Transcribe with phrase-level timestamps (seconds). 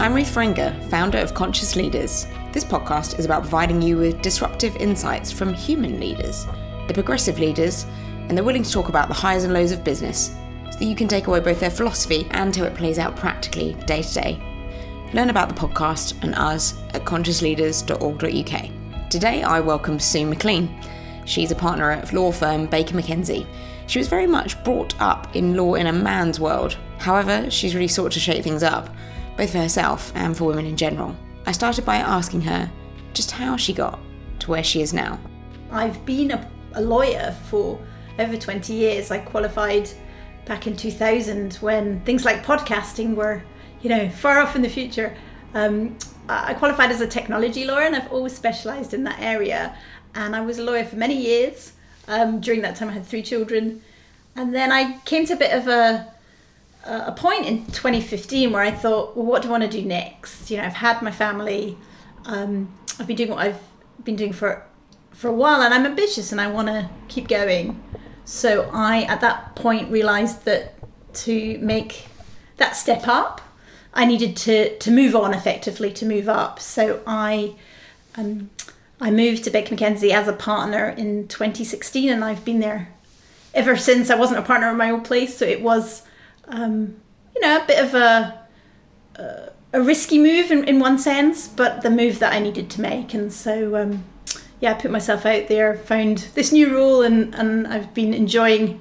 [0.00, 2.28] I'm Ruth Ferenga, founder of Conscious Leaders.
[2.52, 6.46] This podcast is about providing you with disruptive insights from human leaders,
[6.86, 7.84] the progressive leaders,
[8.28, 10.36] and they're willing to talk about the highs and lows of business
[10.70, 13.74] so that you can take away both their philosophy and how it plays out practically
[13.86, 14.40] day to day.
[15.14, 19.10] Learn about the podcast and us at consciousleaders.org.uk.
[19.10, 20.80] Today I welcome Sue McLean.
[21.24, 23.48] She's a partner at law firm Baker McKenzie.
[23.88, 26.76] She was very much brought up in law in a man's world.
[26.98, 28.90] However, she's really sought to shake things up,
[29.38, 31.16] both for herself and for women in general.
[31.46, 32.70] I started by asking her
[33.14, 33.98] just how she got
[34.40, 35.18] to where she is now.
[35.70, 37.80] I've been a, a lawyer for
[38.18, 39.12] over 20 years.
[39.12, 39.88] I qualified
[40.44, 43.40] back in 2000 when things like podcasting were,
[43.80, 45.16] you know, far off in the future.
[45.54, 45.96] Um,
[46.28, 49.76] I qualified as a technology lawyer and I've always specialised in that area.
[50.16, 51.74] And I was a lawyer for many years.
[52.08, 53.82] Um, during that time, I had three children.
[54.34, 56.12] And then I came to a bit of a,
[56.88, 60.50] a point in 2015 where I thought, well, what do I want to do next?
[60.50, 61.76] You know, I've had my family.
[62.24, 63.60] Um, I've been doing what I've
[64.04, 64.64] been doing for
[65.12, 67.82] for a while, and I'm ambitious, and I want to keep going.
[68.24, 70.74] So I, at that point, realised that
[71.24, 72.06] to make
[72.58, 73.40] that step up,
[73.94, 76.60] I needed to to move on effectively, to move up.
[76.60, 77.54] So I.
[78.16, 78.50] Um,
[79.00, 82.88] I moved to Baker McKenzie as a partner in 2016, and I've been there
[83.54, 84.10] ever since.
[84.10, 86.02] I wasn't a partner in my old place, so it was,
[86.48, 87.00] um,
[87.34, 88.46] you know, a bit of a
[89.16, 92.80] a, a risky move in, in one sense, but the move that I needed to
[92.80, 93.14] make.
[93.14, 94.04] And so, um,
[94.60, 98.80] yeah, I put myself out there, found this new role, and and I've been enjoying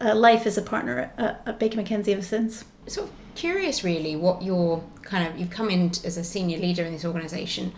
[0.00, 2.64] uh, life as a partner at, at Baker McKenzie ever since.
[2.86, 6.84] Sort of curious, really, what your kind of you've come in as a senior leader
[6.84, 7.72] in this organisation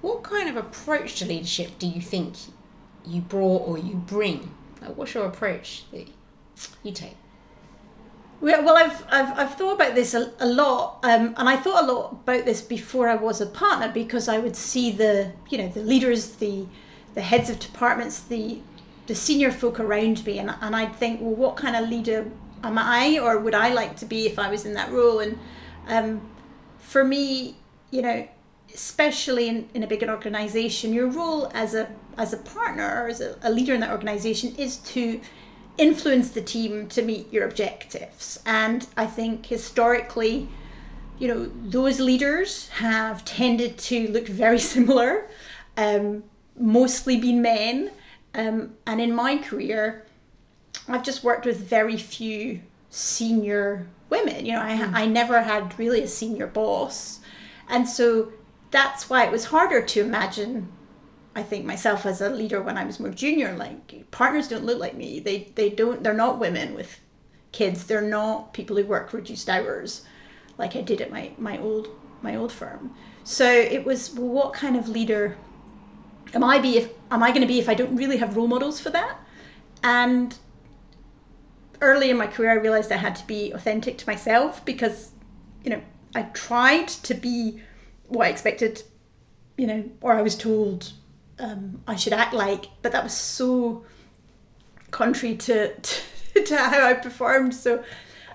[0.00, 2.34] what kind of approach to leadership do you think
[3.04, 4.54] you brought or you bring?
[4.80, 6.08] Like, what's your approach that
[6.82, 7.16] you take?
[8.40, 11.92] Well, I've, I've, I've thought about this a, a lot, um, and I thought a
[11.92, 15.68] lot about this before I was a partner because I would see the, you know,
[15.68, 16.66] the leaders, the,
[17.14, 18.60] the heads of departments, the,
[19.08, 22.30] the senior folk around me, and, and I'd think, well, what kind of leader
[22.62, 25.18] am I, or would I like to be if I was in that role?
[25.18, 25.36] And
[25.88, 26.20] um,
[26.78, 27.56] for me,
[27.90, 28.28] you know,
[28.72, 33.20] especially in, in a bigger organization, your role as a as a partner or as
[33.20, 35.20] a, a leader in that organization is to
[35.78, 38.40] influence the team to meet your objectives.
[38.44, 40.48] And I think historically,
[41.18, 45.28] you know, those leaders have tended to look very similar,
[45.76, 46.24] um,
[46.58, 47.92] mostly been men.
[48.34, 50.04] Um, and in my career,
[50.88, 52.60] I've just worked with very few
[52.90, 54.44] senior women.
[54.44, 54.94] You know, I, mm.
[54.94, 57.20] I never had really a senior boss.
[57.68, 58.32] And so
[58.70, 60.68] that's why it was harder to imagine
[61.38, 64.80] I think myself as a leader when I was more junior, like partners don't look
[64.80, 65.20] like me.
[65.20, 66.98] They they don't they're not women with
[67.52, 67.84] kids.
[67.84, 70.04] They're not people who work reduced hours
[70.58, 71.88] like I did at my, my old
[72.22, 72.92] my old firm.
[73.22, 75.36] So it was well, what kind of leader
[76.34, 78.80] am I be if am I gonna be if I don't really have role models
[78.80, 79.18] for that?
[79.84, 80.36] And
[81.80, 85.12] early in my career I realized I had to be authentic to myself because,
[85.62, 85.82] you know,
[86.16, 87.62] I tried to be
[88.08, 88.82] what I expected,
[89.56, 90.94] you know, or I was told
[91.38, 93.84] um, I should act like, but that was so
[94.90, 97.54] contrary to to, to how I performed.
[97.54, 97.84] So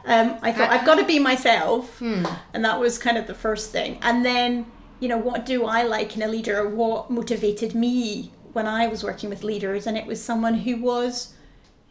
[0.05, 2.25] um, I thought I've got to be myself, hmm.
[2.53, 3.99] and that was kind of the first thing.
[4.01, 4.65] And then,
[4.99, 6.67] you know, what do I like in a leader?
[6.67, 9.87] What motivated me when I was working with leaders?
[9.87, 11.33] And it was someone who was,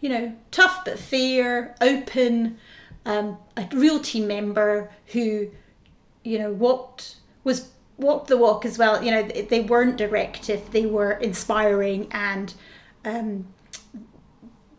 [0.00, 2.58] you know, tough but fair, open,
[3.06, 5.48] um, a real team member who,
[6.22, 7.70] you know, what was
[8.02, 9.02] walk the walk as well.
[9.02, 12.52] You know, they weren't directive; they were inspiring, and
[13.04, 13.46] um,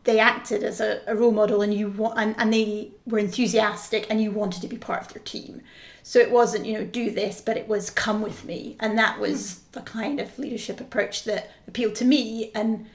[0.03, 4.05] they acted as a, a, role model, and you want, and, and they were enthusiastic,
[4.09, 5.61] and you wanted to be part of their team.
[6.03, 9.19] So it wasn't, you know, do this, but it was come with me, and that
[9.19, 12.87] was the kind of leadership approach that appealed to me, and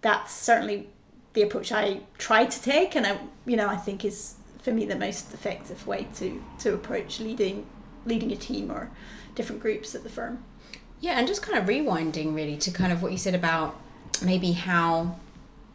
[0.00, 0.88] that's certainly
[1.34, 4.84] the approach I try to take, and I, you know, I think is for me
[4.84, 7.66] the most effective way to to approach leading
[8.04, 8.90] leading a team or
[9.38, 10.44] different groups at the firm.
[11.00, 13.80] Yeah, and just kind of rewinding really to kind of what you said about
[14.22, 15.16] maybe how,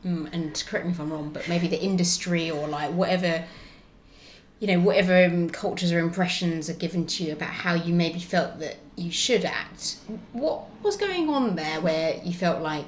[0.06, 3.46] mm, and correct me if I'm wrong, but maybe the industry or like whatever,
[4.60, 8.20] you know, whatever um, cultures or impressions are given to you about how you maybe
[8.20, 9.96] felt that you should act.
[10.34, 12.86] What was going on there where you felt like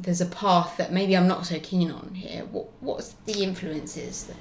[0.00, 2.46] there's a path that maybe I'm not so keen on here?
[2.46, 4.24] What what's the influences?
[4.24, 4.36] That-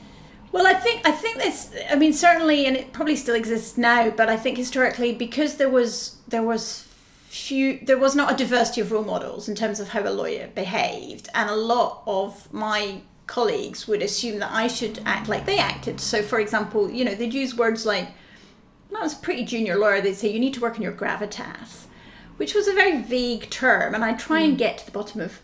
[0.53, 1.73] well, I think I think this.
[1.89, 4.11] I mean, certainly, and it probably still exists now.
[4.11, 6.87] But I think historically, because there was there was
[7.25, 10.49] few, there was not a diversity of role models in terms of how a lawyer
[10.53, 15.57] behaved, and a lot of my colleagues would assume that I should act like they
[15.57, 15.99] acted.
[15.99, 18.09] So, for example, you know, they'd use words like
[18.95, 21.85] I was a pretty junior lawyer, they'd say you need to work on your gravitas,
[22.37, 24.59] which was a very vague term, and I try and hmm.
[24.59, 25.39] get to the bottom of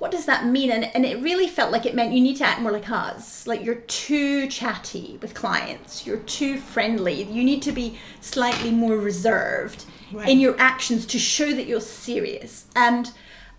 [0.00, 0.70] what does that mean?
[0.70, 3.46] And, and it really felt like it meant you need to act more like us.
[3.46, 8.96] Like you're too chatty with clients, you're too friendly, you need to be slightly more
[8.96, 10.26] reserved right.
[10.26, 12.66] in your actions to show that you're serious.
[12.74, 13.12] And,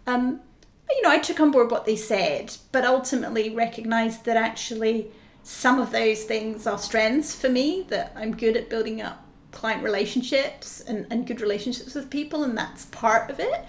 [0.07, 0.41] um,
[0.89, 5.11] you know, I took on board what they said, but ultimately recognized that actually
[5.44, 9.83] some of those things are strengths for me, that I'm good at building up client
[9.83, 13.63] relationships and, and good relationships with people, and that's part of it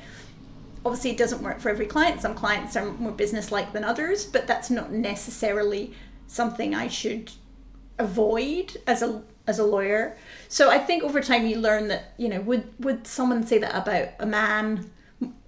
[0.84, 2.20] obviously it doesn't work for every client.
[2.20, 5.94] Some clients are more business like than others but that's not necessarily
[6.26, 7.30] something i should
[7.98, 10.16] avoid as a as a lawyer.
[10.48, 13.74] So i think over time you learn that you know would would someone say that
[13.74, 14.90] about a man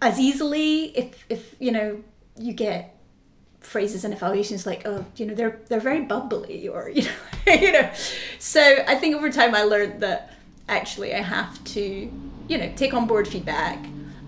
[0.00, 2.02] as easily if if you know
[2.38, 2.94] you get
[3.60, 7.72] phrases and evaluations like oh you know they're they're very bubbly or you know you
[7.72, 7.90] know.
[8.38, 10.34] So i think over time i learned that
[10.68, 12.10] actually i have to
[12.48, 13.78] you know take on board feedback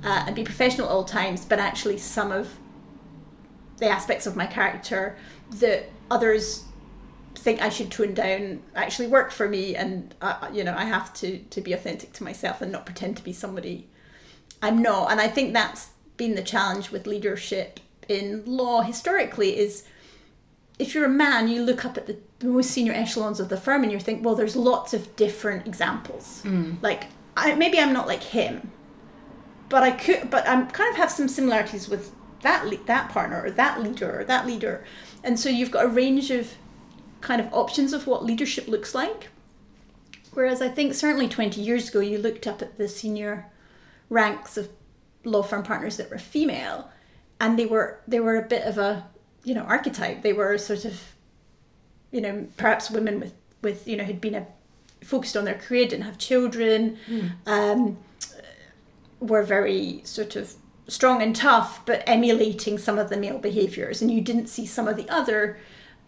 [0.06, 2.48] uh, and be professional at all times, but actually some of
[3.78, 5.16] the aspects of my character
[5.50, 6.64] that others
[7.34, 11.12] think I should tone down actually work for me, and uh, you know I have
[11.14, 13.88] to to be authentic to myself and not pretend to be somebody
[14.62, 15.10] I'm not.
[15.10, 19.84] And I think that's been the challenge with leadership in law historically is
[20.78, 23.56] if you're a man, you look up at the, the most senior echelons of the
[23.56, 26.42] firm and you think, well, there's lots of different examples.
[26.44, 26.82] Mm.
[26.82, 27.04] Like
[27.36, 28.70] I, maybe I'm not like him,
[29.68, 33.42] but I could, but I'm kind of have some similarities with that le- that partner
[33.42, 34.84] or that leader or that leader,
[35.24, 36.54] and so you've got a range of
[37.20, 39.28] kind of options of what leadership looks like.
[40.32, 43.46] Whereas I think certainly 20 years ago, you looked up at the senior
[44.10, 44.68] ranks of
[45.24, 46.90] law firm partners that were female,
[47.40, 49.06] and they were they were a bit of a
[49.44, 50.22] you know archetype.
[50.22, 51.00] They were sort of
[52.12, 54.46] you know perhaps women with with you know had been a
[55.02, 56.98] focused on their career, didn't have children.
[57.08, 57.30] Mm.
[57.46, 57.98] Um,
[59.20, 60.54] were very sort of
[60.88, 64.86] strong and tough, but emulating some of the male behaviors, and you didn't see some
[64.86, 65.58] of the other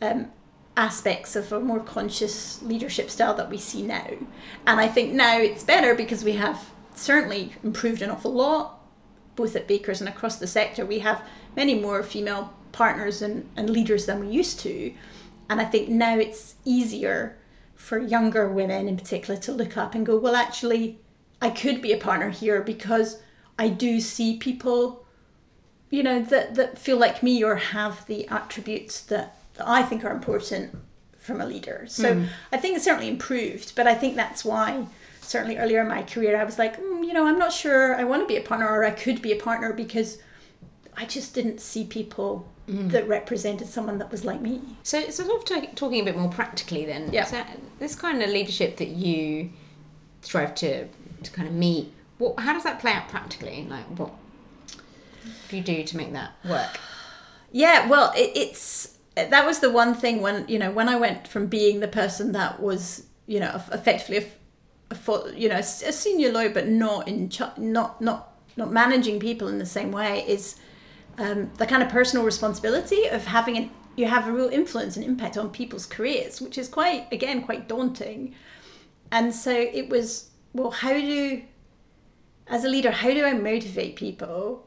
[0.00, 0.31] um,
[0.76, 4.08] aspects of a more conscious leadership style that we see now.
[4.66, 8.81] And I think now it's better because we have certainly improved an awful lot,
[9.34, 10.87] both at Bakers and across the sector.
[10.87, 11.22] We have
[11.56, 14.93] many more female partners and, and leaders than we used to.
[15.50, 17.37] And I think now it's easier
[17.75, 21.00] for younger women in particular to look up and go, well, actually,
[21.40, 23.20] I could be a partner here because
[23.58, 25.06] I do see people,
[25.90, 30.05] you know, that, that feel like me or have the attributes that, that I think
[30.05, 30.76] are important
[31.19, 31.85] from a leader.
[31.88, 32.29] So mm.
[32.52, 34.87] I think it's certainly improved, but I think that's why
[35.20, 38.05] certainly earlier in my career I was like, mm, you know, I'm not sure I
[38.05, 40.19] want to be a partner or I could be a partner because
[40.96, 42.91] I just didn't see people mm.
[42.91, 44.61] that represented someone that was like me.
[44.82, 47.12] So, sort of t- talking a bit more practically then.
[47.12, 47.25] Yeah.
[47.25, 47.44] So
[47.79, 49.50] this kind of leadership that you
[50.23, 50.88] strive to
[51.23, 51.93] to kind of meet.
[52.19, 52.41] What?
[52.41, 53.67] How does that play out practically?
[53.69, 54.12] Like what
[55.49, 56.79] do you do to make that work?
[57.50, 61.26] Yeah, well, it, it's that was the one thing when you know when I went
[61.26, 64.29] from being the person that was you know effectively
[64.91, 69.49] a, a you know a, senior lawyer, but not in not not not managing people
[69.49, 70.56] in the same way is
[71.19, 75.05] um, the kind of personal responsibility of having an you have a real influence and
[75.05, 78.35] impact on people's careers, which is quite again quite daunting.
[79.10, 81.43] And so it was well, how do,
[82.46, 84.67] as a leader, how do I motivate people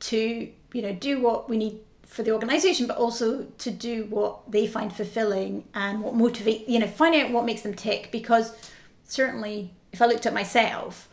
[0.00, 4.50] to, you know, do what we need for the organization, but also to do what
[4.50, 8.10] they find fulfilling and what motivate, you know, finding out what makes them tick.
[8.12, 8.54] Because
[9.04, 11.08] certainly, if I looked at myself,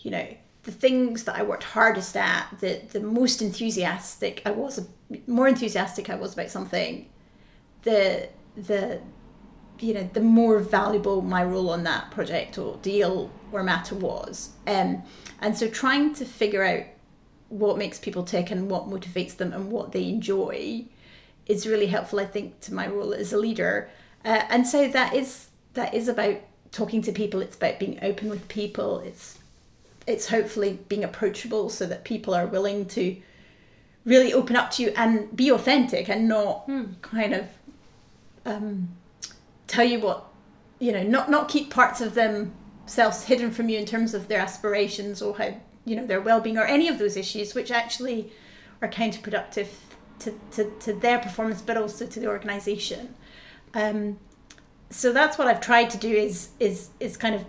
[0.00, 0.26] you know,
[0.62, 4.86] the things that I worked hardest at, the the most enthusiastic I was,
[5.26, 7.08] more enthusiastic I was about something,
[7.82, 9.00] the the
[9.80, 14.50] you know the more valuable my role on that project or deal or matter was.
[14.66, 15.02] Um,
[15.40, 16.84] and so trying to figure out
[17.48, 20.84] what makes people tick and what motivates them and what they enjoy
[21.46, 23.90] is really helpful i think to my role as a leader.
[24.24, 26.36] Uh, and so that is that is about
[26.72, 27.40] talking to people.
[27.40, 29.00] It's about being open with people.
[29.00, 29.38] It's
[30.06, 33.16] it's hopefully being approachable so that people are willing to
[34.04, 36.84] really open up to you and be authentic and not hmm.
[37.00, 37.46] kind of
[38.44, 38.88] um,
[39.74, 40.26] tell you what
[40.78, 44.40] you know not not keep parts of themselves hidden from you in terms of their
[44.40, 45.52] aspirations or how
[45.84, 48.32] you know their well-being or any of those issues which actually
[48.80, 49.68] are counterproductive
[50.18, 53.14] to, to, to their performance but also to the organization
[53.74, 54.18] um,
[54.90, 57.44] so that's what i've tried to do is is is kind of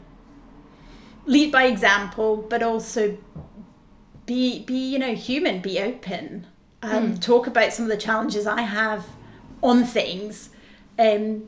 [1.26, 3.18] lead by example but also
[4.26, 6.48] be be you know human be open
[6.82, 7.22] um, mm.
[7.22, 9.06] talk about some of the challenges i have
[9.62, 10.50] on things
[10.98, 11.48] um,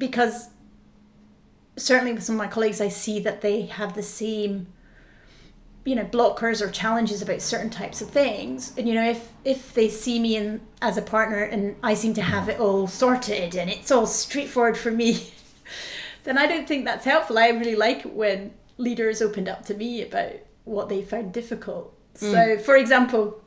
[0.00, 0.48] because
[1.76, 4.66] certainly with some of my colleagues, I see that they have the same,
[5.84, 8.72] you know, blockers or challenges about certain types of things.
[8.76, 12.14] And you know, if if they see me in as a partner and I seem
[12.14, 15.32] to have it all sorted and it's all straightforward for me,
[16.24, 17.38] then I don't think that's helpful.
[17.38, 20.32] I really like it when leaders opened up to me about
[20.64, 21.94] what they found difficult.
[22.16, 22.32] Mm.
[22.32, 23.40] So, for example,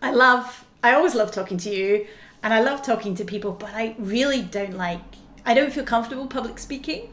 [0.00, 2.06] I love, I always love talking to you,
[2.42, 5.00] and I love talking to people, but I really don't like,
[5.46, 7.10] I don't feel comfortable public speaking.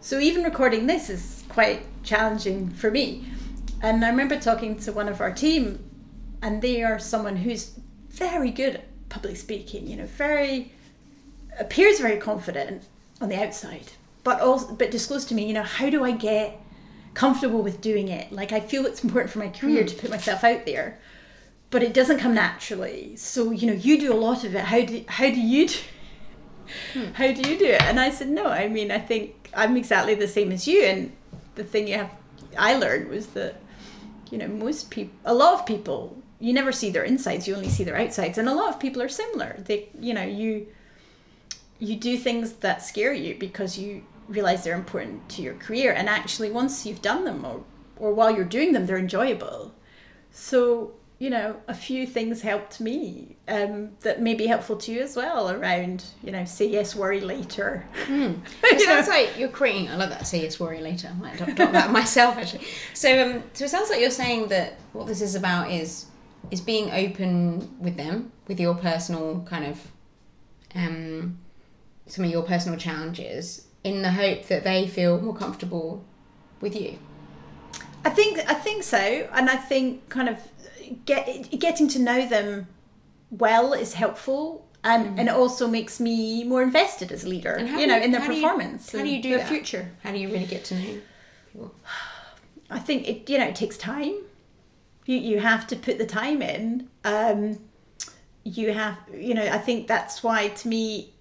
[0.00, 3.24] So even recording this is quite challenging for me.
[3.82, 5.78] And I remember talking to one of our team,
[6.40, 7.72] and they are someone who's
[8.08, 10.72] very good at public speaking, you know, very,
[11.58, 12.84] appears very confident
[13.20, 13.92] on the outside,
[14.24, 16.58] but also, but disclosed to me, you know, how do I get
[17.14, 18.32] comfortable with doing it?
[18.32, 19.88] Like, I feel it's important for my career mm.
[19.88, 20.98] to put myself out there,
[21.70, 23.16] but it doesn't come naturally.
[23.16, 24.64] So, you know, you do a lot of it.
[24.64, 25.76] How do, how do you do,
[26.92, 27.12] hmm.
[27.12, 27.82] how do you do it?
[27.82, 30.82] And I said, no, I mean, I think I'm exactly the same as you.
[30.82, 31.12] And
[31.54, 32.10] the thing you have,
[32.58, 33.56] I learned was that,
[34.30, 37.68] you know, most people, a lot of people, you never see their insides, you only
[37.68, 38.38] see their outsides.
[38.38, 39.56] And a lot of people are similar.
[39.58, 40.66] They, you know, you,
[41.78, 45.92] you do things that scare you because you realize they're important to your career.
[45.92, 47.62] And actually, once you've done them or,
[47.96, 49.72] or while you're doing them, they're enjoyable.
[50.30, 55.02] So you know, a few things helped me um, that may be helpful to you
[55.02, 57.86] as well around, you know, say yes, worry later.
[58.08, 58.40] Mm.
[58.64, 59.14] It sounds know?
[59.14, 61.08] like you're creating, I love that, say yes, worry later.
[61.08, 62.66] I might talk about that myself actually.
[62.92, 66.06] So, um, so it sounds like you're saying that what this is about is
[66.50, 69.80] is being open with them, with your personal kind of,
[70.74, 71.38] um,
[72.06, 76.04] some of your personal challenges, in the hope that they feel more comfortable
[76.60, 76.98] with you.
[78.04, 80.38] I think I think so, and I think kind of
[81.04, 82.66] get getting to know them
[83.30, 85.18] well is helpful and mm.
[85.18, 88.20] and it also makes me more invested as a leader you know you, in their
[88.20, 89.48] performance you, how do you do the that?
[89.48, 91.00] future how do you really get to know
[91.52, 91.74] people
[92.70, 94.14] i think it you know it takes time
[95.06, 97.58] you you have to put the time in um
[98.44, 101.12] you have you know i think that's why to me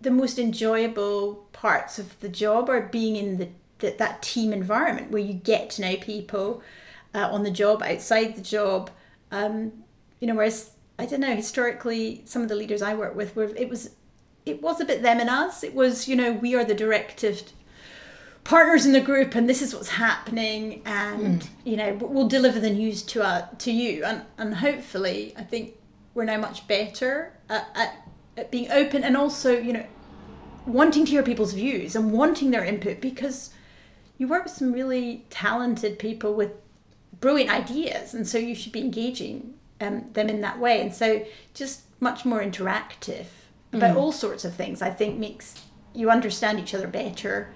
[0.00, 3.48] the most enjoyable parts of the job are being in the,
[3.78, 6.62] the that team environment where you get to know people
[7.14, 8.90] uh, on the job, outside the job.
[9.30, 9.84] Um,
[10.20, 13.44] you know, whereas I don't know historically, some of the leaders I work with were
[13.56, 13.90] it was
[14.46, 15.64] it was a bit them and us.
[15.64, 17.42] It was you know we are the directive
[18.44, 21.48] partners in the group and this is what's happening and mm.
[21.64, 25.74] you know we'll deliver the news to uh, to you and and hopefully I think
[26.12, 29.86] we're now much better at, at, at being open and also you know
[30.66, 33.50] wanting to hear people's views and wanting their input because
[34.18, 36.52] you work with some really talented people with
[37.24, 40.82] brilliant ideas, and so you should be engaging um, them in that way.
[40.82, 43.24] And so, just much more interactive
[43.72, 43.98] about mm.
[43.98, 45.62] all sorts of things, I think makes
[45.94, 47.50] you understand each other better,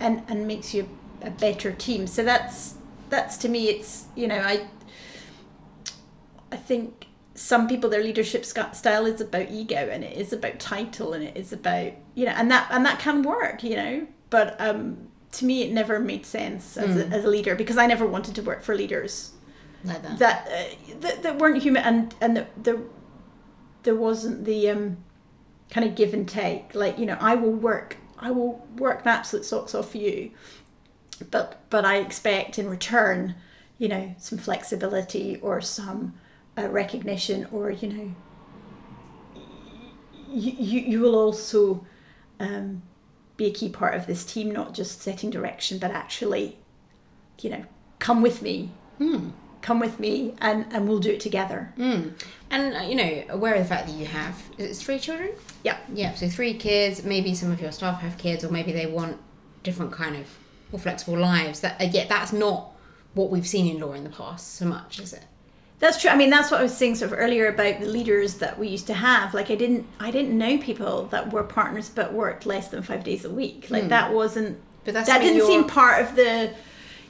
[0.00, 0.88] and and makes you
[1.20, 2.06] a better team.
[2.06, 2.76] So that's
[3.10, 4.66] that's to me, it's you know I
[6.50, 11.12] I think some people their leadership style is about ego and it is about title
[11.12, 14.60] and it is about you know and that and that can work you know but
[14.60, 17.10] um to me it never made sense as, mm.
[17.10, 19.32] a, as a leader because I never wanted to work for leaders.
[19.84, 22.82] Like that that, uh, that, that weren't human and and the, the
[23.84, 24.96] there wasn't the um,
[25.70, 26.74] kind of give and take.
[26.74, 30.32] Like you know I will work I will work my absolute socks off for you
[31.30, 33.34] but but I expect in return
[33.78, 36.14] you know some flexibility or some
[36.56, 38.14] uh, recognition or you know
[40.30, 41.86] you, you, you will also
[42.40, 42.82] um,
[43.38, 46.58] be a key part of this team, not just setting direction, but actually,
[47.40, 47.64] you know,
[47.98, 48.70] come with me.
[49.00, 49.32] Mm.
[49.62, 51.72] Come with me, and, and we'll do it together.
[51.76, 52.12] Mm.
[52.50, 55.30] And uh, you know, aware of the fact that you have is it three children?
[55.64, 56.14] Yeah, yeah.
[56.14, 57.02] So three kids.
[57.02, 59.18] Maybe some of your staff have kids, or maybe they want
[59.62, 60.26] different kind of
[60.70, 61.60] more flexible lives.
[61.60, 62.72] That uh, yet that's not
[63.14, 65.24] what we've seen in law in the past so much, is it?
[65.78, 66.10] That's true.
[66.10, 68.68] I mean, that's what I was saying sort of earlier about the leaders that we
[68.68, 69.32] used to have.
[69.32, 73.04] Like, I didn't, I didn't know people that were partners but worked less than five
[73.04, 73.70] days a week.
[73.70, 73.88] Like, mm.
[73.90, 74.58] that wasn't.
[74.84, 75.46] But that didn't you're...
[75.46, 76.52] seem part of the,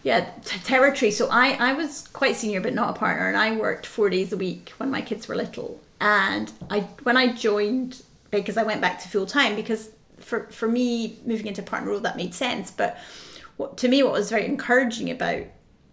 [0.02, 1.10] yeah, t- territory.
[1.10, 4.32] So I, I was quite senior but not a partner, and I worked four days
[4.32, 5.80] a week when my kids were little.
[6.00, 10.68] And I, when I joined, because I went back to full time, because for for
[10.68, 12.70] me moving into partner role that made sense.
[12.70, 12.98] But
[13.56, 15.44] what to me, what was very encouraging about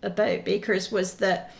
[0.04, 1.54] about Bakers was that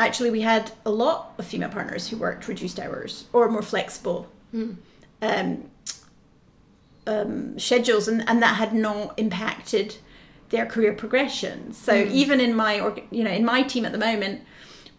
[0.00, 4.28] actually we had a lot of female partners who worked reduced hours or more flexible
[4.54, 4.74] mm.
[5.22, 5.70] um,
[7.06, 9.96] um, schedules and, and that had not impacted
[10.48, 12.10] their career progression so mm.
[12.10, 12.76] even in my
[13.10, 14.42] you know in my team at the moment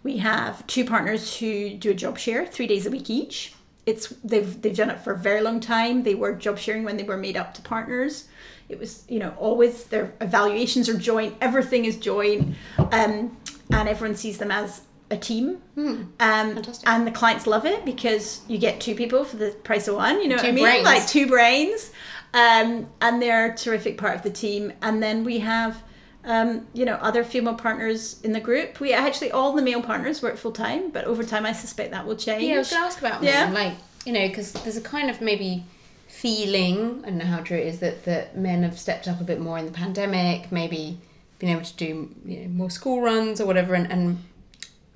[0.03, 3.53] we have two partners who do a job share three days a week each
[3.86, 6.03] it's they've they've done it for a very long time.
[6.03, 8.27] They were job sharing when they were made up to partners.
[8.70, 11.36] It was you know always their evaluations are joint.
[11.41, 13.36] Everything is joint, um,
[13.72, 14.81] and everyone sees them as
[15.12, 15.62] a team.
[15.77, 16.88] Um, Fantastic.
[16.89, 20.22] and the clients love it because you get two people for the price of one.
[20.22, 20.63] You know what I Two mean?
[20.63, 20.84] brains.
[20.86, 21.91] Like two brains,
[22.34, 24.74] um, and they're a terrific part of the team.
[24.82, 25.84] And then we have.
[26.24, 28.80] Um, you know, other female partners in the group.
[28.80, 32.06] We actually all the male partners work full time, but over time, I suspect that
[32.06, 32.44] will change.
[32.44, 33.46] Yeah, I was going to ask about Yeah.
[33.46, 33.74] men, like
[34.06, 35.63] you know, because there's a kind of maybe
[36.08, 37.01] feeling.
[37.03, 39.39] I don't know how true it is that that men have stepped up a bit
[39.39, 41.00] more in the pandemic, maybe
[41.39, 43.74] been able to do you know more school runs or whatever.
[43.74, 44.20] And, and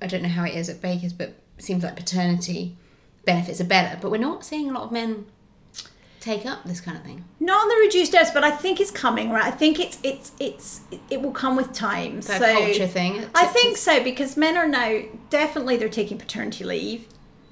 [0.06, 2.76] I don't know how it is at Baker's, but it seems like paternity
[3.24, 3.98] benefits are better.
[4.00, 5.26] But we're not seeing a lot of men
[6.20, 7.24] take up this kind of thing.
[7.40, 9.44] Not on the reduced hours, but I think it's coming, right?
[9.44, 12.20] I think it's it's it's it will come with time.
[12.20, 13.24] That so culture thing.
[13.34, 17.08] I think so because men are now definitely they're taking paternity leave.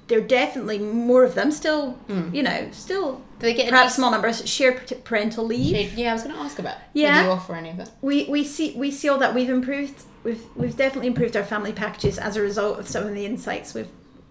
[0.07, 2.33] They're definitely more of them still, hmm.
[2.33, 5.97] you know, still Do they get perhaps small numbers share pat- parental leave.
[5.97, 6.77] Yeah, I was going to ask about.
[6.93, 7.15] Yeah.
[7.15, 7.91] Whether you offer any of that.
[8.01, 10.03] We we see we see all that we've improved.
[10.25, 13.73] We've we've definitely improved our family packages as a result of some of the insights
[13.73, 13.87] we've,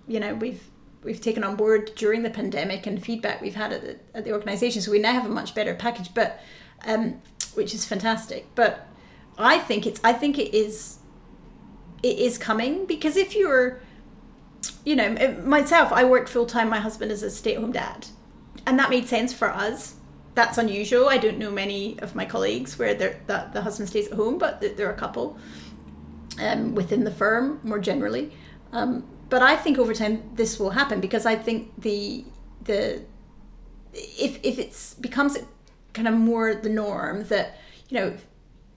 [0.06, 0.62] you know, we've
[1.02, 4.32] we've taken on board during the pandemic and feedback we've had at the, at the
[4.32, 4.82] organization.
[4.82, 6.40] So we now have a much better package, but
[6.84, 7.22] um,
[7.54, 8.46] which is fantastic.
[8.54, 8.86] But
[9.38, 10.98] I think it's I think it is
[12.04, 13.80] it is coming because if you're
[14.84, 15.10] you know
[15.42, 18.06] myself i work full time my husband is a stay-at-home dad
[18.66, 19.94] and that made sense for us
[20.34, 24.12] that's unusual i don't know many of my colleagues where they're, the husband stays at
[24.12, 25.38] home but there are a couple
[26.40, 28.32] um, within the firm more generally.
[28.72, 32.24] Um, but i think over time this will happen because i think the
[32.64, 33.02] the
[33.92, 35.38] if if it's becomes
[35.92, 38.16] kind of more the norm that you know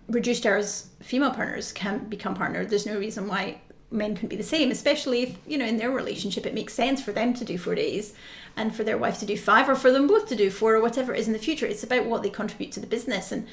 [0.07, 3.59] reduced hours female partners can become partner there's no reason why
[3.89, 7.01] men can be the same especially if you know in their relationship it makes sense
[7.01, 8.13] for them to do four days
[8.57, 10.81] and for their wife to do five or for them both to do four or
[10.81, 11.67] whatever it is in the future.
[11.67, 13.47] It's about what they contribute to the business and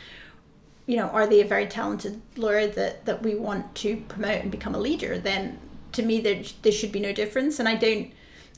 [0.86, 4.50] you know are they a very talented lawyer that that we want to promote and
[4.50, 5.58] become a leader then
[5.92, 7.58] to me there, there should be no difference.
[7.58, 8.10] And i don't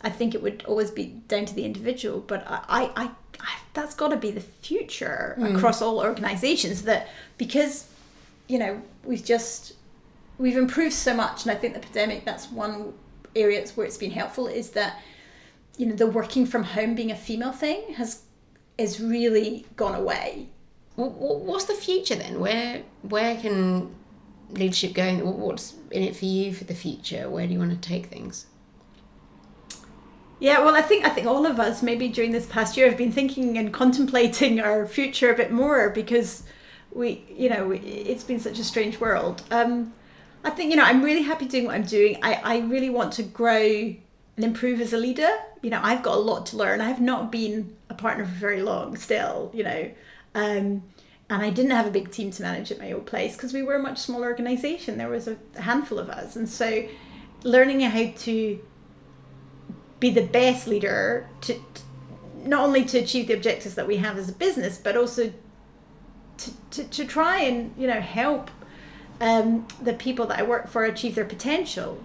[0.03, 3.11] i think it would always be down to the individual but i i,
[3.41, 5.57] I, that's got to be the future hmm.
[5.57, 7.09] across all organizations that
[7.39, 7.89] because
[8.49, 9.75] you know we've just
[10.39, 11.43] we've improved so much.
[11.45, 12.93] And i think the pandemic that's one
[13.35, 15.01] area where it's been helpful is that
[15.77, 18.23] you know the working from home being a female thing has
[18.79, 20.49] is really gone away
[20.97, 22.41] What's the future then?
[22.41, 23.95] Where where can
[24.51, 25.15] leadership go?
[25.17, 27.29] What's in it for you for the future?
[27.29, 28.47] Where do you want to take things?
[30.39, 32.99] Yeah, well, I think I think all of us maybe during this past year have
[32.99, 36.43] been thinking and contemplating our future a bit more because
[36.93, 39.43] we, you know, it's been such a strange world.
[39.51, 39.93] Um,
[40.45, 42.19] I think you know I'm really happy doing what I'm doing.
[42.23, 43.61] I I really want to grow
[44.37, 45.29] and improve as a leader.
[45.63, 46.81] You know, I've got a lot to learn.
[46.81, 49.51] I have not been a partner for very long still.
[49.55, 49.91] You know,
[50.37, 50.83] um,
[51.31, 53.62] and I didn't have a big team to manage at my old place because we
[53.62, 54.99] were a much smaller organization.
[54.99, 56.87] There was a handful of us, and so
[57.42, 58.61] learning how to
[59.99, 61.83] be the best leader to, to
[62.44, 65.33] not only to achieve the objectives that we have as a business, but also
[66.37, 68.51] to, to, to try and you know help
[69.22, 71.99] um, the people that I work for achieve their potential.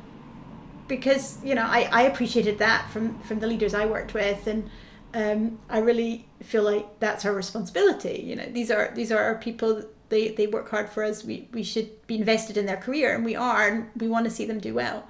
[0.88, 4.70] Because you know I, I appreciated that from from the leaders I worked with, and
[5.14, 8.24] um, I really feel like that's our responsibility.
[8.26, 9.84] You know these are these are our people.
[10.10, 11.24] They, they work hard for us.
[11.24, 13.70] We, we should be invested in their career, and we are.
[13.70, 15.08] And we want to see them do well.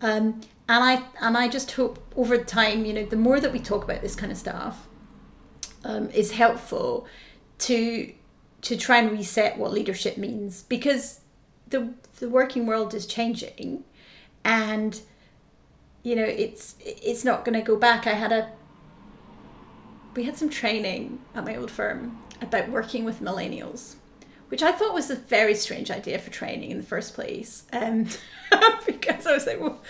[0.00, 3.58] Um, and I and I just hope over time, you know, the more that we
[3.58, 4.86] talk about this kind of stuff,
[5.84, 7.06] um, is helpful
[7.58, 8.12] to
[8.62, 11.20] to try and reset what leadership means because
[11.68, 13.84] the the working world is changing,
[14.44, 15.00] and
[16.02, 18.06] you know it's it's not going to go back.
[18.06, 18.50] I had a
[20.18, 23.94] we had some training at my old firm about working with millennials
[24.48, 27.64] which I thought was a very strange idea for training in the first place.
[27.72, 28.08] Um,
[28.86, 29.80] because I was like, well,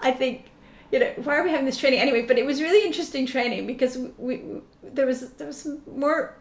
[0.00, 0.50] I think,
[0.90, 2.22] you know, why are we having this training anyway?
[2.22, 6.34] But it was really interesting training because we, we there was there was some more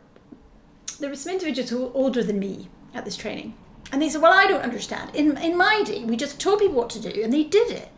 [0.99, 3.53] there were some individuals who were older than me at this training,
[3.91, 5.15] and they said, well, I don't understand.
[5.15, 7.89] In in my day, we just told people what to do, and they did it.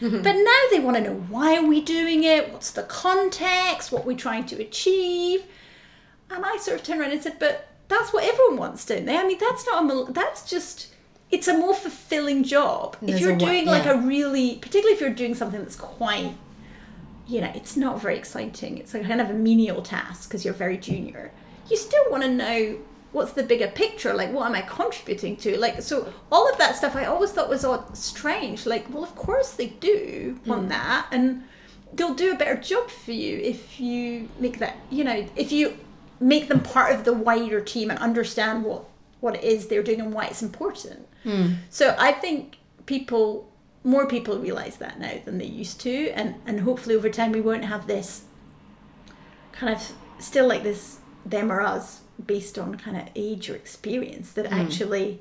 [0.22, 2.52] But now they want to know why are we doing it?
[2.52, 3.92] What's the context?
[3.92, 5.44] What we're trying to achieve?
[6.30, 9.16] And I sort of turned around and said, but that's what everyone wants, don't they?
[9.16, 10.94] I mean, that's not a, that's just,
[11.30, 12.96] it's a more fulfilling job.
[13.02, 16.34] if you're doing like a really, particularly if you're doing something that's quite,
[17.26, 18.78] you know, it's not very exciting.
[18.78, 21.32] It's a kind of a menial task because you're very junior.
[21.68, 22.78] You still want to know
[23.12, 24.14] what's the bigger picture?
[24.14, 25.58] Like what am i contributing to?
[25.58, 28.66] Like so all of that stuff i always thought was odd strange.
[28.66, 30.68] Like well of course they do want hmm.
[30.68, 31.44] that and
[31.92, 35.76] they'll do a better job for you if you make that you know if you
[36.20, 38.84] make them part of the wider team and understand what
[39.20, 41.06] what it is they're doing and why it's important.
[41.24, 41.54] Hmm.
[41.68, 43.50] So i think people
[43.82, 47.40] more people realize that now than they used to and and hopefully over time we
[47.40, 48.24] won't have this
[49.52, 54.32] kind of still like this them or us based on kind of age or experience
[54.32, 54.54] that hmm.
[54.54, 55.20] actually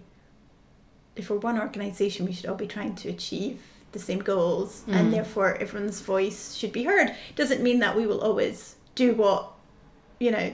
[1.16, 5.08] if we're one organization we should all be trying to achieve the same goals and
[5.08, 5.12] hmm.
[5.12, 7.16] therefore everyone's voice should be heard.
[7.36, 9.52] Doesn't mean that we will always do what
[10.20, 10.54] you know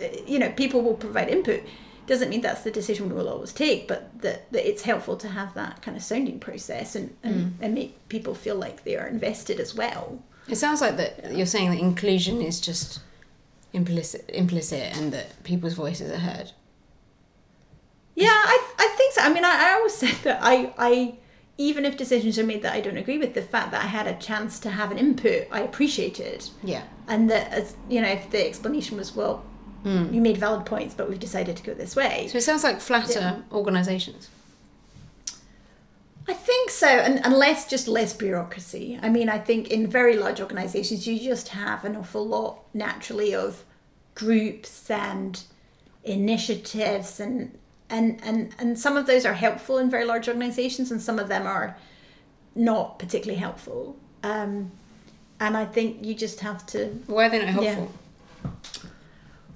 [0.00, 1.62] uh, you know people will provide input.
[2.06, 5.28] Doesn't mean that's the decision we will always take but that, that it's helpful to
[5.28, 7.64] have that kind of sounding process and, and, hmm.
[7.64, 10.22] and make people feel like they are invested as well.
[10.48, 13.00] It sounds like that you're saying that inclusion is just
[13.76, 16.50] implicit, implicit, and that people's voices are heard.
[18.14, 19.20] Yeah, I, I think so.
[19.20, 21.14] I mean, I, I always said that I, I,
[21.58, 24.06] even if decisions are made that I don't agree with, the fact that I had
[24.06, 26.48] a chance to have an input, I appreciated.
[26.64, 26.82] Yeah.
[27.06, 29.44] And that, as you know, if the explanation was, well,
[29.82, 30.12] hmm.
[30.12, 32.26] you made valid points, but we've decided to go this way.
[32.28, 34.30] So it sounds like flatter organisations.
[36.28, 38.98] I think so, and, and less just less bureaucracy.
[39.00, 43.34] I mean, I think in very large organisations, you just have an awful lot naturally
[43.34, 43.64] of
[44.14, 45.40] groups and
[46.02, 47.56] initiatives, and
[47.88, 51.28] and and and some of those are helpful in very large organisations, and some of
[51.28, 51.76] them are
[52.56, 53.96] not particularly helpful.
[54.24, 54.72] Um,
[55.38, 57.92] and I think you just have to Why are they not helpful?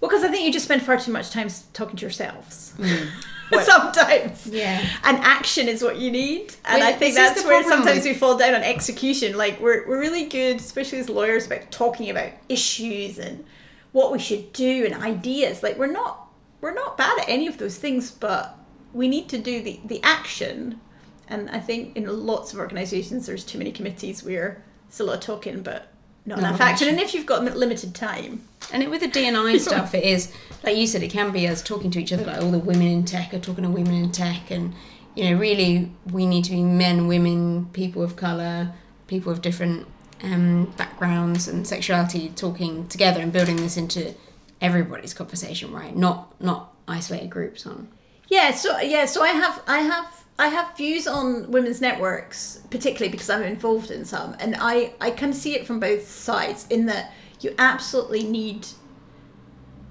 [0.00, 2.74] Well, because I think you just spend far too much time talking to yourselves.
[3.62, 4.46] Sometimes.
[4.46, 4.84] Yeah.
[5.04, 6.54] And action is what you need.
[6.64, 9.36] And Well, I think that's where sometimes we fall down on execution.
[9.36, 13.44] Like we're, we're really good, especially as lawyers, about talking about issues and
[13.92, 15.62] what we should do and ideas.
[15.62, 16.28] Like we're not
[16.60, 18.56] we're not bad at any of those things, but
[18.92, 20.80] we need to do the, the action.
[21.28, 25.16] And I think in lots of organizations there's too many committees where it's a lot
[25.16, 25.92] of talking but
[26.26, 26.88] not enough enough action.
[26.88, 26.88] action.
[26.88, 30.76] And if you've got limited time, And it, with the DNI stuff, it is like
[30.76, 32.24] you said, it can be us talking to each other.
[32.24, 34.74] Like all the women in tech are talking to women in tech, and
[35.14, 38.72] you know, really, we need to be men, women, people of color,
[39.06, 39.86] people of different
[40.22, 44.14] um, backgrounds and sexuality talking together and building this into
[44.60, 45.96] everybody's conversation, right?
[45.96, 47.88] Not not isolated groups on.
[48.30, 53.10] Yeah, so yeah, so I have I have I have views on women's networks, particularly
[53.10, 56.86] because I'm involved in some, and I I can see it from both sides in
[56.86, 58.66] that you absolutely need.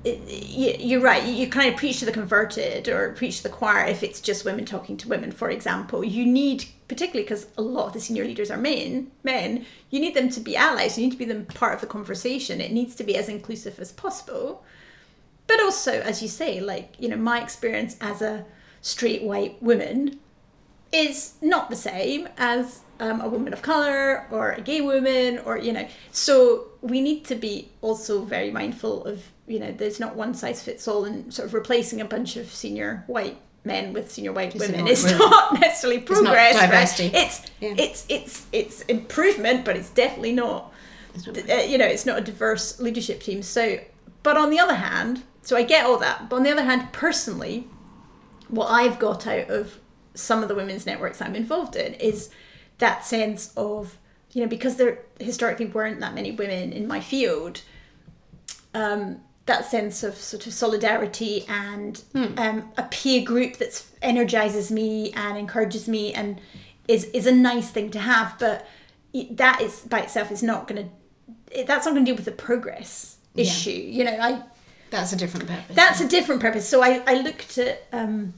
[0.06, 1.24] you- You're right.
[1.24, 4.46] You kind of preach to the converted or preach to the choir if it's just
[4.46, 5.32] women talking to women.
[5.32, 9.66] For example, you need, particularly because a lot of the senior leaders are men, men.
[9.90, 10.98] You need them to be allies.
[10.98, 12.62] You need to be them part of the conversation.
[12.62, 14.64] It needs to be as inclusive as possible
[15.50, 18.46] but also as you say like you know my experience as a
[18.82, 20.18] straight white woman
[20.92, 25.58] is not the same as um, a woman of color or a gay woman or
[25.58, 30.16] you know so we need to be also very mindful of you know there's not
[30.16, 34.10] one size fits all and sort of replacing a bunch of senior white men with
[34.12, 36.70] senior white Senior women is not necessarily progress right?
[36.70, 37.12] diversity.
[37.16, 37.76] it's Yeah.
[37.78, 40.72] it's it's it's improvement but it's definitely not
[41.16, 43.42] It's not- uh, you know, it's not a diverse leadership team.
[43.44, 43.80] So,
[44.24, 46.30] but on the other hand, so I get all that.
[46.30, 47.68] But on the other hand, personally,
[48.50, 49.80] what I've got out of
[50.14, 52.30] some of the women's networks I'm involved in is
[52.78, 53.98] that sense of,
[54.32, 57.62] you know, because there historically weren't that many women in my field,
[58.76, 62.04] um, that sense of sort of solidarity and
[62.38, 66.40] um, a peer group that energizes me and encourages me and
[66.88, 68.36] is is a nice thing to have.
[68.38, 68.68] But
[69.32, 72.32] that is by itself is not going to that's not going to deal with the
[72.32, 73.46] progress Yeah.
[73.46, 73.72] issue.
[73.72, 74.44] You know, I
[74.90, 75.76] That's a different purpose.
[75.76, 76.68] that's a different purpose.
[76.68, 78.34] So I, I looked at um,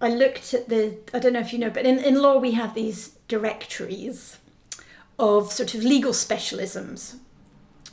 [0.00, 2.52] I looked at the I don't know if you know, but in, in law we
[2.52, 4.38] have these directories
[5.18, 7.16] of sort of legal specialisms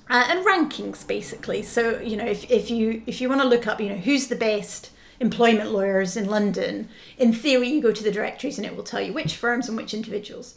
[0.09, 1.63] uh, and rankings basically.
[1.63, 4.27] So you know if, if you if you want to look up you know who's
[4.27, 8.75] the best employment lawyers in London, in theory you go to the directories and it
[8.75, 10.55] will tell you which firms and which individuals.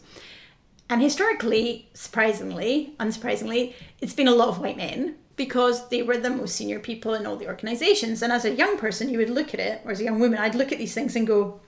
[0.90, 6.31] And historically, surprisingly, unsurprisingly, it's been a lot of white men because they were the
[6.31, 8.23] most senior people in all the organizations.
[8.23, 10.38] And as a young person, you would look at it, or as a young woman,
[10.38, 11.61] I'd look at these things and go,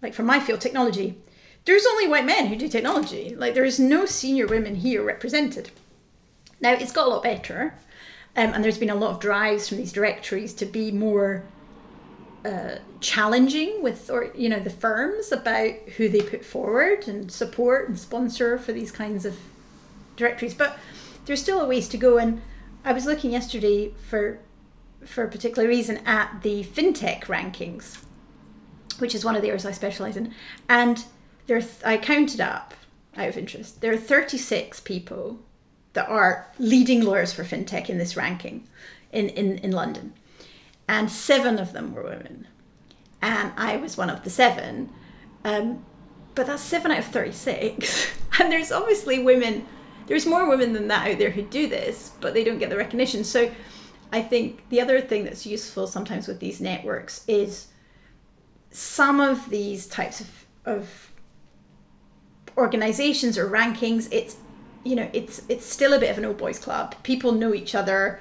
[0.00, 1.18] like from my field, technology,
[1.64, 3.34] there's only white men who do technology.
[3.36, 5.70] Like there is no senior women here represented.
[6.60, 7.74] Now it's got a lot better,
[8.36, 11.44] um, and there's been a lot of drives from these directories to be more
[12.44, 17.88] uh, challenging with or you know the firms about who they put forward and support
[17.88, 19.36] and sponsor for these kinds of
[20.16, 20.78] directories but
[21.24, 22.42] there's still a ways to go and
[22.84, 24.40] i was looking yesterday for
[25.04, 27.98] for a particular reason at the fintech rankings
[28.98, 30.34] which is one of the areas i specialize in
[30.68, 31.04] and
[31.46, 32.74] there i counted up
[33.16, 33.80] out of interest.
[33.80, 35.40] There are 36 people
[35.92, 38.66] that are leading lawyers for fintech in this ranking
[39.12, 40.14] in, in, in London.
[40.92, 42.46] And seven of them were women.
[43.22, 44.92] And I was one of the seven.
[45.42, 45.86] Um,
[46.34, 48.08] but that's seven out of 36.
[48.38, 49.66] and there's obviously women,
[50.06, 52.76] there's more women than that out there who do this, but they don't get the
[52.76, 53.24] recognition.
[53.24, 53.50] So
[54.12, 57.68] I think the other thing that's useful sometimes with these networks is
[58.70, 60.28] some of these types of,
[60.66, 61.12] of
[62.58, 64.36] organizations or rankings, it's
[64.84, 66.94] you know, it's it's still a bit of an old boys club.
[67.02, 68.20] People know each other.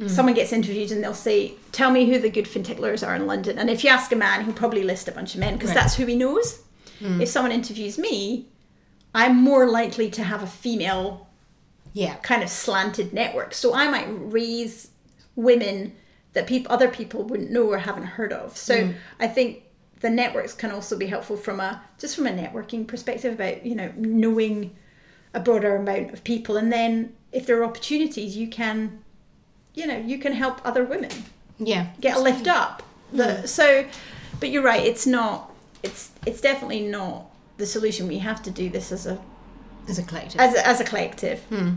[0.00, 0.08] Mm.
[0.08, 3.26] Someone gets interviewed and they'll say, "Tell me who the good fintech lawyers are in
[3.26, 5.68] London." And if you ask a man, he'll probably list a bunch of men because
[5.68, 5.76] right.
[5.76, 6.62] that's who he knows.
[7.00, 7.20] Mm.
[7.20, 8.48] If someone interviews me,
[9.14, 11.28] I'm more likely to have a female,
[11.92, 13.52] yeah, kind of slanted network.
[13.52, 14.88] So I might raise
[15.36, 15.92] women
[16.32, 18.56] that people other people wouldn't know or haven't heard of.
[18.56, 18.94] So mm.
[19.18, 19.64] I think
[20.00, 23.74] the networks can also be helpful from a just from a networking perspective about you
[23.74, 24.74] know knowing
[25.34, 28.98] a broader amount of people and then if there are opportunities you can
[29.74, 31.10] you know you can help other women
[31.58, 33.48] yeah get a lift up the mm.
[33.48, 33.84] so
[34.38, 35.52] but you're right it's not
[35.82, 39.18] it's it's definitely not the solution we have to do this as a
[39.88, 41.72] as a collective as a, as a collective hmm.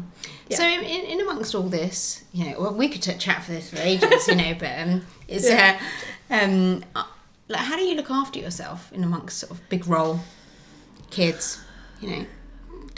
[0.50, 0.58] yeah.
[0.58, 3.78] so in, in amongst all this you know well we could chat for this for
[3.78, 5.80] ages you know but um it's yeah.
[6.30, 7.04] uh, um uh,
[7.48, 10.20] like how do you look after yourself in amongst sort of big role
[11.10, 11.64] kids
[12.02, 12.26] you know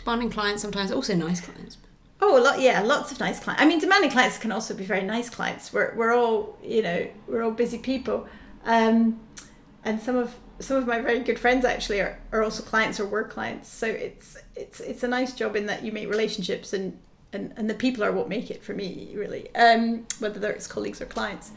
[0.05, 1.77] demanding clients sometimes, also nice clients.
[2.21, 3.61] Oh, a lot, yeah, lots of nice clients.
[3.61, 5.73] I mean, demanding clients can also be very nice clients.
[5.73, 8.27] We're, we're all, you know, we're all busy people.
[8.63, 9.19] Um,
[9.83, 13.05] and some of some of my very good friends actually are, are also clients or
[13.05, 13.69] work clients.
[13.69, 16.97] So it's it's it's a nice job in that you make relationships and
[17.33, 19.53] and, and the people are what make it for me really.
[19.55, 21.51] Um, whether it's colleagues or clients.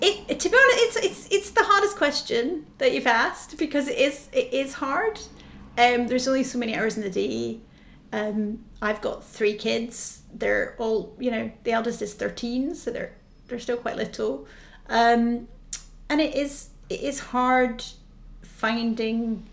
[0.00, 3.98] It, to be honest, it's it's it's the hardest question that you've asked because it
[3.98, 5.20] is it is hard.
[5.78, 7.60] Um, there's only so many hours in the day
[8.12, 10.22] um, I've got three kids.
[10.32, 13.12] They're all, you know, the eldest is 13, so they're
[13.48, 14.46] they're still quite little.
[14.88, 15.48] Um,
[16.08, 17.82] and it is it is hard
[18.42, 19.48] finding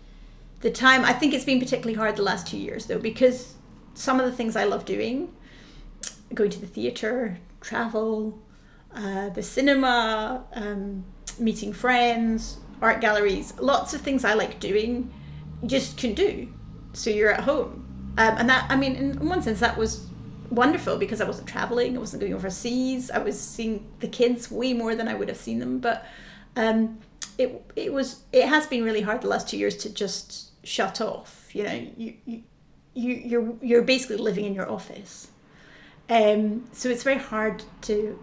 [0.60, 1.04] the time.
[1.04, 3.54] I think it's been particularly hard the last two years though, because
[3.94, 5.34] some of the things I love doing,
[6.34, 8.38] going to the theatre, travel,
[8.94, 11.04] uh, the cinema, um,
[11.38, 15.12] meeting friends, art galleries, lots of things I like doing,
[15.64, 16.52] just can do.
[16.92, 17.89] So you're at home
[18.20, 20.06] um, and that, I mean, in one sense, that was
[20.50, 24.74] wonderful because I wasn't traveling, I wasn't going overseas, I was seeing the kids way
[24.74, 25.78] more than I would have seen them.
[25.78, 26.04] But
[26.54, 26.98] um,
[27.38, 31.00] it it was it has been really hard the last two years to just shut
[31.00, 31.48] off.
[31.54, 32.42] You know, you you,
[32.92, 35.28] you you're you're basically living in your office,
[36.10, 38.18] um, so it's very hard to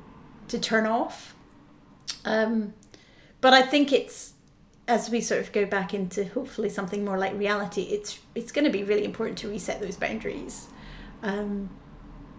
[0.50, 1.34] to turn off.
[2.24, 2.76] Um,
[3.42, 4.34] but I think it's
[4.88, 8.66] as we sort of go back into hopefully something more like reality, it's it's going
[8.66, 10.68] to be really important to reset those boundaries,
[11.24, 11.70] um,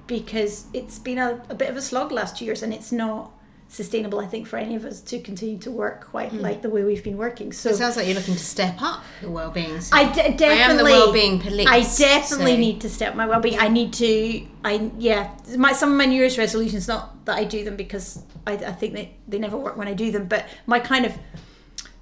[0.07, 3.33] because it's been a, a bit of a slog last years, and it's not
[3.71, 4.19] sustainable.
[4.19, 6.41] I think for any of us to continue to work quite mm.
[6.41, 7.53] like the way we've been working.
[7.53, 9.79] So it sounds like you're looking to step up your well-being.
[9.83, 10.47] So I definitely.
[10.47, 11.69] I am the well-being police.
[11.69, 12.61] I definitely so.
[12.61, 13.59] need to step my well-being.
[13.59, 14.47] I need to.
[14.65, 15.37] I yeah.
[15.57, 16.89] My some of my New Year's resolutions.
[16.89, 19.93] Not that I do them because I, I think they they never work when I
[19.93, 21.13] do them, but my kind of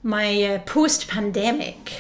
[0.03, 1.93] my uh, post pandemic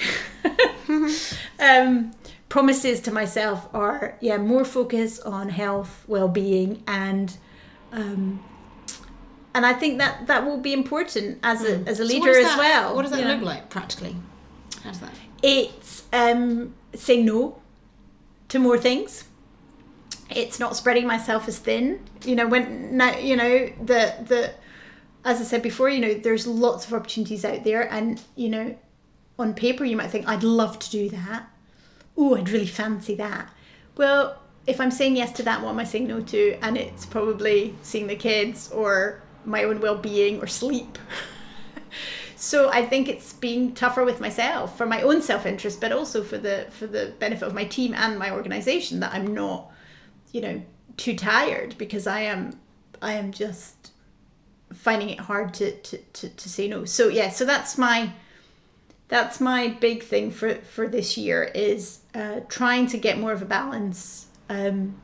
[1.58, 2.12] um,
[2.48, 7.36] promises to myself are yeah more focus on health well-being and
[7.92, 8.42] um,
[9.56, 11.88] and I think that that will be important as a mm.
[11.88, 12.94] as a leader so as that, well.
[12.94, 14.14] What does that look like practically?
[14.82, 15.14] How does that?
[15.42, 17.58] It's um, saying no
[18.50, 19.24] to more things.
[20.28, 22.00] It's not spreading myself as thin.
[22.22, 24.52] You know when now you know the the
[25.26, 28.78] as I said before, you know, there's lots of opportunities out there, and you know,
[29.38, 31.50] on paper you might think, I'd love to do that.
[32.16, 33.52] Oh, I'd really fancy that.
[33.96, 36.58] Well, if I'm saying yes to that, what am I saying no to?
[36.62, 40.98] And it's probably seeing the kids or my own well-being or sleep.
[42.36, 46.38] so I think it's being tougher with myself for my own self-interest, but also for
[46.38, 49.70] the for the benefit of my team and my organization that I'm not,
[50.32, 50.62] you know,
[50.96, 52.58] too tired because I am
[53.02, 53.92] I am just
[54.76, 56.84] finding it hard to, to, to, to say no.
[56.84, 58.12] So yeah, so that's my
[59.08, 63.42] that's my big thing for for this year is uh, trying to get more of
[63.42, 65.00] a balance, um,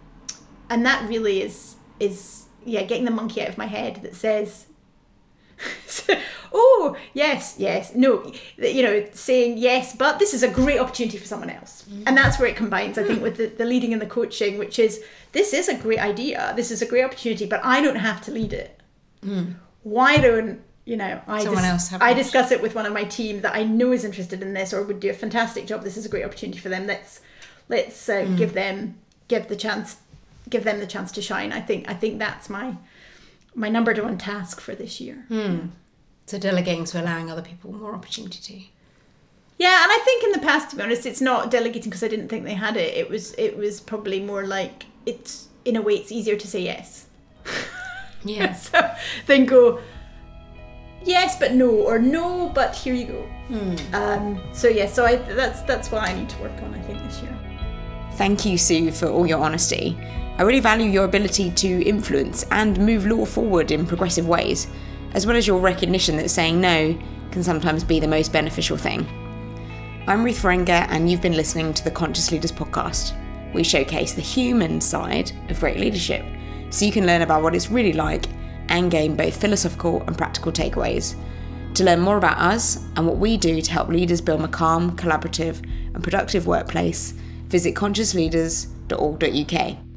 [0.68, 4.66] and that really is is yeah getting the monkey out of my head that says.
[6.52, 11.24] oh yes yes no you know saying yes but this is a great opportunity for
[11.24, 12.02] someone else mm.
[12.04, 14.80] and that's where it combines i think with the, the leading and the coaching which
[14.80, 18.20] is this is a great idea this is a great opportunity but i don't have
[18.20, 18.81] to lead it
[19.24, 19.56] Mm.
[19.82, 22.92] Why don't you know I Someone dis- else have I discuss it with one of
[22.92, 25.82] my team that I know is interested in this or would do a fantastic job.
[25.82, 26.86] This is a great opportunity for them.
[26.86, 27.20] Let's
[27.68, 29.96] let's uh, give them give the chance
[30.50, 31.52] give them the chance to shine.
[31.52, 32.76] I think I think that's my
[33.54, 35.24] my number one task for this year.
[36.26, 38.64] So delegating to allowing other people more opportunity to.
[39.58, 42.08] Yeah, and I think in the past, to be honest, it's not delegating because I
[42.08, 42.96] didn't think they had it.
[42.96, 46.60] It was it was probably more like it's in a way it's easier to say
[46.60, 47.06] yes.
[48.24, 48.52] Yeah.
[48.66, 48.90] so
[49.26, 49.80] then go
[51.04, 53.28] yes but no or no but here you go.
[53.92, 56.74] Um, so yeah, so I that's that's what I need to work on.
[56.74, 57.36] I think this year.
[58.14, 59.98] Thank you, Sue, for all your honesty.
[60.38, 64.68] I really value your ability to influence and move law forward in progressive ways,
[65.12, 66.98] as well as your recognition that saying no
[67.30, 69.06] can sometimes be the most beneficial thing.
[70.06, 73.14] I'm Ruth Ferenga, and you've been listening to the Conscious Leaders podcast.
[73.52, 76.24] We showcase the human side of great leadership,
[76.72, 78.26] so you can learn about what it's really like
[78.68, 81.14] and gain both philosophical and practical takeaways.
[81.74, 84.96] To learn more about us and what we do to help leaders build a calm,
[84.96, 85.62] collaborative,
[85.94, 87.12] and productive workplace,
[87.48, 89.91] visit consciousleaders.org.uk.